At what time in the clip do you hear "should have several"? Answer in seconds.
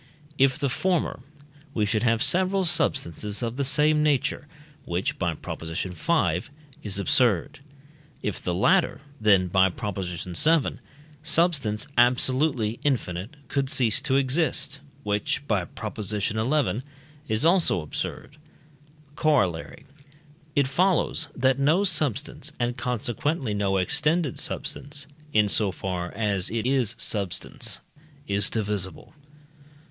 1.85-2.65